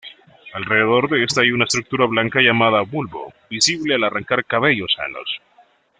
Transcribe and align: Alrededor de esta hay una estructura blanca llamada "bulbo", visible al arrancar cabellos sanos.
Alrededor 0.55 1.09
de 1.11 1.23
esta 1.25 1.41
hay 1.41 1.51
una 1.51 1.65
estructura 1.65 2.07
blanca 2.07 2.41
llamada 2.41 2.81
"bulbo", 2.81 3.35
visible 3.51 3.93
al 3.93 4.03
arrancar 4.03 4.43
cabellos 4.45 4.91
sanos. 4.97 5.29